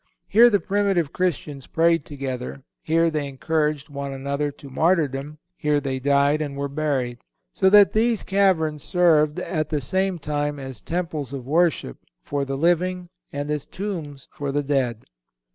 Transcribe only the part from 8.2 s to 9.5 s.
caverns served